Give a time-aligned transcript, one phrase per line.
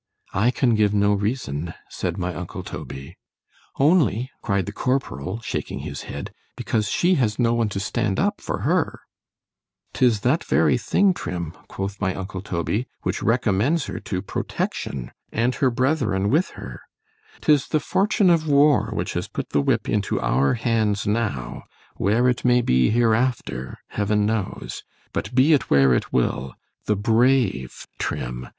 [0.33, 3.17] I can give no reason, said my uncle Toby——
[3.77, 8.41] ——Only, cried the corporal, shaking his head, because she has no one to stand up
[8.41, 9.01] for her——
[9.93, 16.31] ——'Tis that very thing, Trim, quoth my uncle Toby,——which recommends her to protection——and her brethren
[16.31, 16.81] with her;
[17.41, 22.43] 'tis the fortune of war which has put the whip into our hands now——where it
[22.43, 26.55] may be hereafter, heaven knows!——but be it where it will,
[26.85, 28.49] the brave, _Trim!